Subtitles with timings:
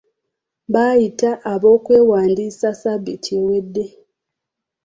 [0.73, 3.85] Baayita ab'okwewandiisa sabbiti ewedde.